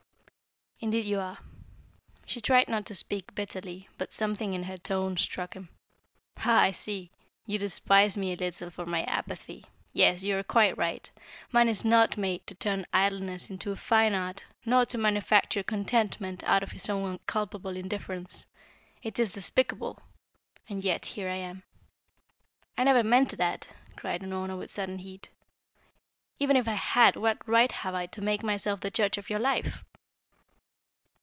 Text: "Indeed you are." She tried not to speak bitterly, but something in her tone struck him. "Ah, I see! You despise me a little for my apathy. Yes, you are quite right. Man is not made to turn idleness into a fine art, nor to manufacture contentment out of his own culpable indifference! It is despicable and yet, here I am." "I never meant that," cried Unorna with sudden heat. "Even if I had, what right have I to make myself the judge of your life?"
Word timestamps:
"Indeed 0.83 1.05
you 1.05 1.19
are." 1.19 1.37
She 2.25 2.41
tried 2.41 2.67
not 2.67 2.87
to 2.87 2.95
speak 2.95 3.35
bitterly, 3.35 3.87
but 3.99 4.11
something 4.11 4.55
in 4.55 4.63
her 4.63 4.79
tone 4.79 5.15
struck 5.15 5.53
him. 5.55 5.69
"Ah, 6.37 6.59
I 6.63 6.71
see! 6.71 7.11
You 7.45 7.59
despise 7.59 8.17
me 8.17 8.33
a 8.33 8.35
little 8.35 8.71
for 8.71 8.87
my 8.87 9.03
apathy. 9.03 9.67
Yes, 9.93 10.23
you 10.23 10.35
are 10.39 10.43
quite 10.43 10.75
right. 10.79 11.07
Man 11.51 11.69
is 11.69 11.85
not 11.85 12.17
made 12.17 12.47
to 12.47 12.55
turn 12.55 12.87
idleness 12.91 13.47
into 13.51 13.71
a 13.71 13.75
fine 13.75 14.15
art, 14.15 14.41
nor 14.65 14.83
to 14.87 14.97
manufacture 14.97 15.61
contentment 15.61 16.43
out 16.45 16.63
of 16.63 16.71
his 16.71 16.89
own 16.89 17.19
culpable 17.27 17.75
indifference! 17.77 18.47
It 19.03 19.19
is 19.19 19.33
despicable 19.33 20.01
and 20.67 20.83
yet, 20.83 21.05
here 21.05 21.29
I 21.29 21.35
am." 21.35 21.61
"I 22.75 22.85
never 22.85 23.03
meant 23.03 23.37
that," 23.37 23.67
cried 23.95 24.21
Unorna 24.23 24.57
with 24.57 24.71
sudden 24.71 24.97
heat. 24.97 25.29
"Even 26.39 26.57
if 26.57 26.67
I 26.67 26.73
had, 26.73 27.17
what 27.17 27.47
right 27.47 27.71
have 27.71 27.93
I 27.93 28.07
to 28.07 28.21
make 28.21 28.41
myself 28.41 28.79
the 28.79 28.89
judge 28.89 29.19
of 29.19 29.29
your 29.29 29.39
life?" 29.39 29.83